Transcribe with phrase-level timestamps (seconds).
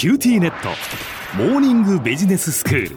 [0.00, 0.70] QTnet。
[1.36, 2.96] モーニングビジネススクール。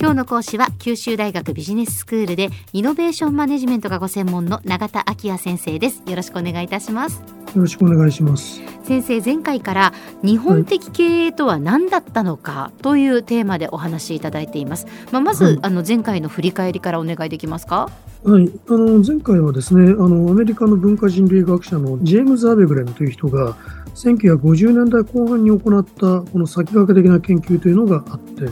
[0.00, 6.02] 今日の講師は九州大学ビジネススクールでイノベーションマネジメントがご専門の永田晃也先生です。
[6.04, 7.20] よろしくお願いいたします。
[7.54, 8.60] よろしくお願いします。
[8.82, 9.92] 先生前回から
[10.24, 15.58] 日本的経営とは何だったのかというテーマでお話しいただいています、まあ、まず、はい。
[15.62, 17.88] あの前回の振り返りからお願いできますか？
[18.24, 23.56] はい、あの前回はですねあのアメリカの文化人類学者のジェームズ・アベグレンという人が
[23.94, 28.46] 1950年代後半に行ったこの先駆け的な研究というのがあって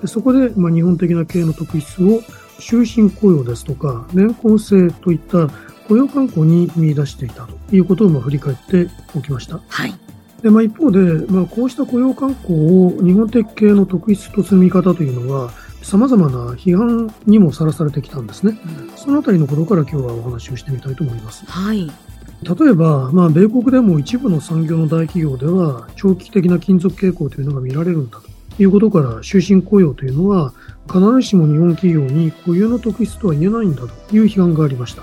[0.00, 2.20] でそこで、まあ、日本的な経営の特質を
[2.60, 5.48] 終身雇用ですとか年功制といった
[5.88, 9.60] 雇用慣行に見出していたということをまあ振り返っておきました。
[9.68, 9.94] はい
[10.42, 18.58] でまあ、一方で、まあ、こうした雇用慣行を日本的系の特質と積み方というのは、様々な批判にもさらされてきたんですね。
[18.94, 21.46] そのあたりのことから今日はお話をしてみたいと思います。
[21.46, 21.90] はい
[22.44, 28.20] 例えば、まあ、米国でも一部の産業の大企業では、長期的な金属傾向というのが見られるんだ
[28.56, 30.52] ということから、終身雇用というのは、
[30.86, 35.02] 必ずしも日本企業に固有の特質とは言えないんだという批判がありました。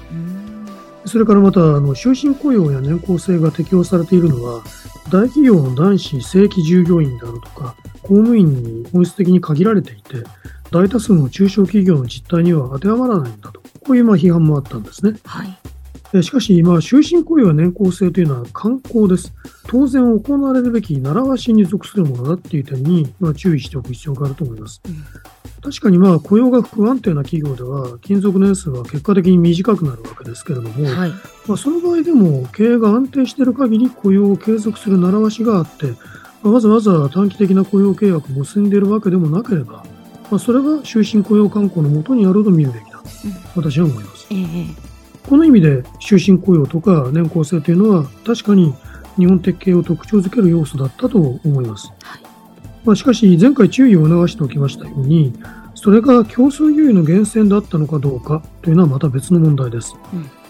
[1.05, 4.61] それからまた、あの終身雇用や年功制が適用されているのは、
[5.09, 10.23] 大企業の男子正規従業員であるとか、公務員に本質的に限られていて、
[10.69, 15.17] 大多数の中小企業の実態には当てはまらないんだと、こういうまあ批判もあったんですね。
[15.25, 15.80] はいえ
[16.21, 19.33] しかし、まあ、終身雇用や年功制というのは観光です。
[19.67, 24.81] 当然行われるべき習わしに属するものだっていう点に、まあ、注意しておく必要があると思います。
[24.85, 25.03] うん
[25.63, 31.11] 確かにまあ雇用が不安定な企業では勤続年数は結果的に短くなるわけですけれども、はい
[31.45, 35.91] まあ、その場合でも経営が安定している限り雇用を継続する習わしがあって、
[36.41, 39.85] まあわざわざ短期的な雇用契約を結んでいるわけでもなければ、
[40.31, 43.09] まあ、それが終身雇用慣行のもとにあると見るべきだと
[43.55, 44.27] 私は思います。
[44.31, 44.90] ええ
[45.27, 48.73] この意味で終身雇用とか年功制というのは確かに
[49.17, 51.91] 日本的経営を特徴づける要素だったと思います。
[52.03, 52.21] はい
[52.83, 55.33] まあ、しかし前回注意を促しておきましたように
[55.75, 59.95] それが競争優位の源泉だったのかどうかというのはまた別の問題です。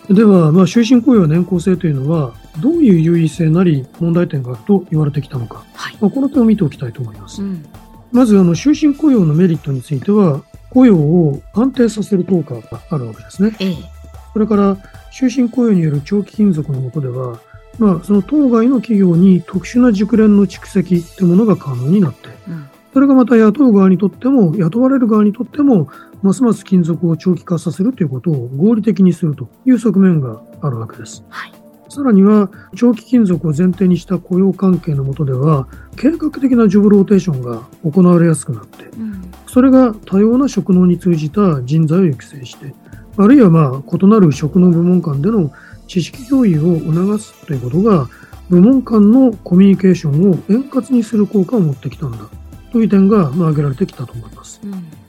[0.09, 7.45] では、まあ、終身雇用や年功制というのはどういう優位性なり問題点があると言われてきたのか、はいまあ、この点を見ておきたいと思いますう。
[7.45, 7.65] ん
[8.11, 13.55] まずあの終身雇用のメリットについては雇用を安定させる効果があるわけですね。
[13.59, 14.00] ええ
[14.33, 14.77] それから
[15.11, 17.39] 終身雇用による長期勤続の下では、
[17.77, 25.87] まあ、その当該の企業に特殊な熟練の蓄積というものが可能になって、うんそれがまた雇う側にとっても、雇われる側にとっても、
[26.21, 31.23] ますます勤続を長期化させるということを合理的にするという側面があるわけです。
[31.29, 31.60] はい
[31.91, 42.73] さらには、長期勤続を前提にした雇用関係の下では、計画的なジョブローテーションが行われやすくなって、うんそれが多様な職能に通じた人材を育成して、
[43.17, 45.51] あるいはまあ異なる職能部門間での
[45.87, 48.07] 知識共有を促すということが、
[48.49, 52.29] 部門間のコミュニケーションを円滑にする効果を持ってきたんだ
[52.71, 54.61] という点がまあ挙げられてきたと思います。
[54.63, 55.01] うん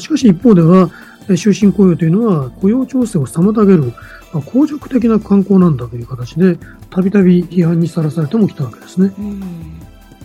[0.00, 3.92] しかし一方では、え終身雇用というのは雇用調整を妨げる、
[4.32, 6.58] まあ、公職的な慣行なんだという形で、
[6.90, 9.12] たびたび批判にさらされてもきたわけですね。
[9.18, 9.80] うん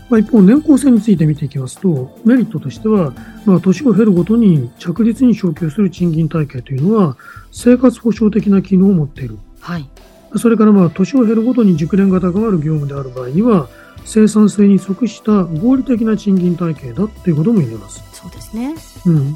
[0.08, 3.14] まあ、一方、年功制について見ていきますと、メリットとしては、
[3.46, 7.18] まあ、年を経るごとに着実に昇給する賃金体系というのは、
[7.52, 9.38] 生活保障的な機能を持っている。
[9.60, 9.90] はい
[10.38, 13.70] それから、まあ、年を経るごとに熟練が高まる業務である場合には、
[14.04, 18.04] 生産性に即した合理的な賃金体系だということも言えます。
[18.14, 19.36] そうですねうん。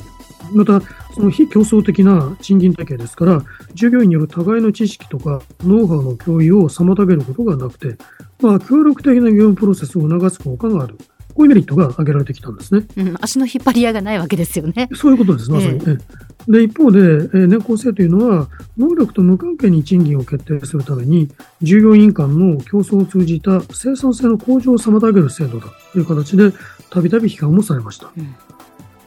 [0.54, 0.82] また、
[1.14, 7.98] その非競争的な賃金体系ですから、従業員による互いの知識とかノウハウの共有を妨げることがなくて、
[8.42, 10.98] まあ、協力的な業務プロセスを促す効果がある。
[11.36, 12.86] こういうメリットが挙げられてきたんですね。
[12.98, 15.76] うん足の引っ張り合いがないわけですよねそういうことです、まさに。
[15.76, 21.30] えええで、一方で、えー年功制というのは、能力と無関係に賃金を決定するために、
[21.62, 26.52] 従業員間の競争を通じた生産性の向上を妨げる制度だという形で、
[26.90, 28.12] たびたび批判もされました。
[28.18, 28.36] うん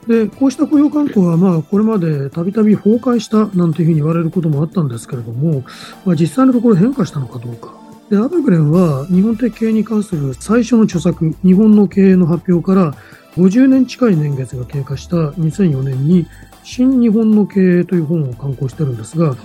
[0.06, 5.64] で、こうした雇用慣行は、まあ、これまでたびたび崩壊したなんていうふうに言われることもあったんですけれども、
[6.04, 7.74] まあ、実際のところ変化したのかどうか。
[8.10, 12.94] で、アベグレンは、日本的経営に関する最初の著作、日本の経営の発表から
[13.36, 16.26] 50年近い年月が経過した2004年に、
[16.64, 19.36] 新日本の経営という本を刊行してるんですが、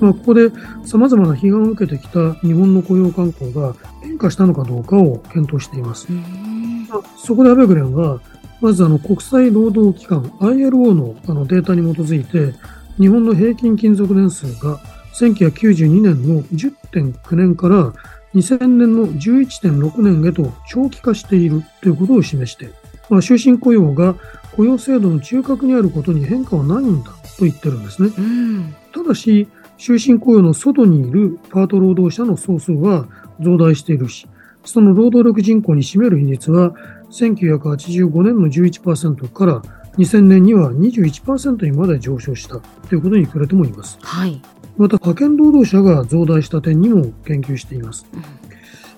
[0.00, 0.50] まあ、ここで
[0.84, 6.06] 様々な批判を受けてきた日本の雇用慣行が変化したのかどうかを検討しています。
[6.10, 8.20] うんまあそこでアベグレンは、
[8.60, 12.54] まずあの国際労働機関 ILO のあのデータに基づいて、
[12.98, 14.78] 日本の平均勤続年数が
[15.14, 17.92] 1992年の10.9年から
[18.34, 22.70] 2000年の11.6年へと長期化しているということを示して、
[23.08, 24.16] まあ、終身雇用が
[24.56, 28.10] 雇用制度の中核にあることに変化はないんだと言ってるんですね。
[28.16, 33.08] うんただし、終身雇用の外にいるパート労働者の総数は
[33.40, 34.28] 増大しているし、
[34.64, 36.74] その労働力人口に占める比率は、
[37.14, 39.62] 1985年の11%から
[39.96, 42.58] 2000年には21%にまで上昇した
[42.88, 43.98] ということに触れてもいます。
[44.02, 44.40] はい。
[44.76, 48.06] また派遣労働者が増大した点にも研究しています。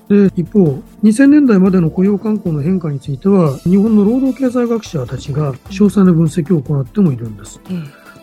[0.08, 7.60] で一方、2000年代までの雇用慣行の変化については、日本の労働経済学者たちが詳細な分析を行ってもいるんです。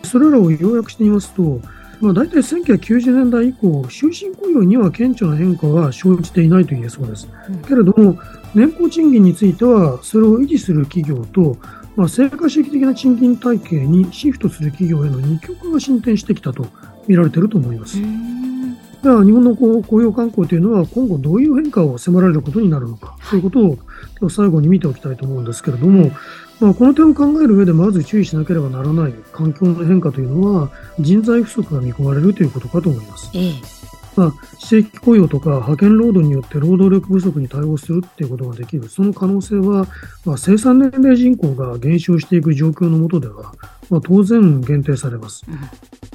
[0.02, 1.60] それらを要約してみますと、
[2.00, 7.28] まあ、大体1990年代以降、終身雇用には顕著な変化は生じていないと言えそうです。
[7.48, 8.18] うん、けれども、
[8.54, 11.56] 年功賃金については、それを維持する企業と、
[11.96, 16.66] まあ、成果主義的な賃金体系にシフトする企業への二極が進展してきたと
[17.06, 17.98] 見られていると思います。
[19.02, 23.78] では日本の雇用慣行というのは今後どういう変化を迫られることになるのかということを
[24.18, 26.10] 今日最後に見ておきたいと思うんですけれども、
[26.60, 30.70] まあ、この点を考える上でまず注意しなければならない環境の変化というのは
[31.00, 33.30] 人材不足が見込まれるということかと思います。
[33.34, 33.84] ええ
[34.16, 39.86] まあ、非正規雇用とか派遣労働によって労働力不足に対応するっていうことができる、その可能性は、
[40.24, 43.54] まあ、生産年齢人口が減少していく状況の下では、
[43.90, 45.44] まあ、当然限定されます。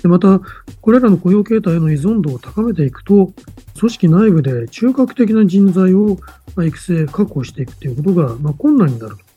[0.02, 0.40] でまた、
[0.82, 3.34] これらの雇用形態への依存度を高めていくと、
[3.78, 6.18] 組織内部で中核的な人材を
[6.58, 9.29] 育成、確保していくということが、まあ、困難になると。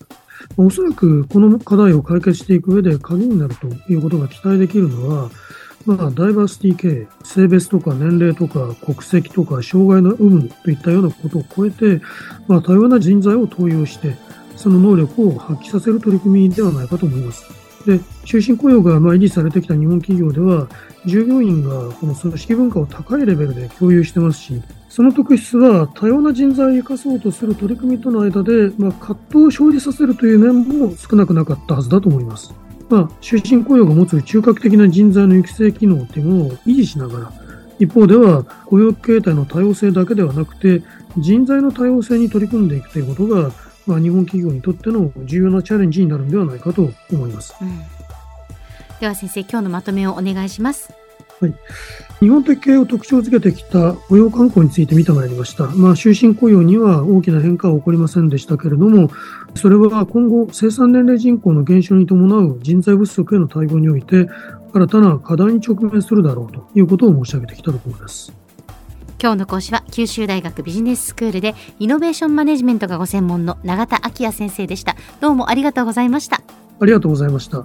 [0.57, 5.31] おそらくこの課題を解決していく上で鍵になるということが期待できるのは、
[5.87, 12.01] まあ、ダイバーシティ系、性別とか年齢とか国籍とか障害の有無といったようなことを超えて、
[12.47, 14.17] まあ、多様な人材を登用して、
[14.57, 17.62] その能力を発揮させる取り組みではないかと思います。
[17.87, 20.69] で、終身雇用がまあ維持されてきた日本企業では、
[21.07, 32.55] 従業員がこの組織文化を高いレベルで共有してますし、その特質は多様な人材を生かそうとする取り組みとの間で、まあ、葛藤を生じさせるという面も少なくなかったはずだと思います。
[32.91, 37.33] まあ、終身雇用が持つ中核的な人材の育成機能というものを維持しながら、
[37.79, 40.83] 一方では雇用形態の多様性だけではなくて、
[41.19, 43.51] 人材の多様性に取り組んでいくということが、
[43.87, 47.55] まあ、日本企業にとっての重要なチャレンジになるのではないかと思います。
[47.61, 47.79] うん、
[49.01, 50.93] では先生、今日のまとめをお願いします。
[51.41, 51.55] はい、
[52.21, 55.67] 日本的経営を特徴づけてきた雇用慣行について見てまいりました。
[55.67, 59.11] まあ、終身雇用には大きな変化は起こりませんでしたけれども、
[59.57, 64.29] それは今後、生産年齢人口の減少に伴う人材不足への対応において、
[64.73, 68.33] 新たな課題に直面するだろうということを申し上げてきたところです。
[69.23, 74.97] 今日の講師は九州大学ビジネススクールでイノベーションマネジメントがご専門の永田昭也先生でした。
[75.21, 76.43] どうもありがとうございました。
[76.81, 77.65] ありがとうございました。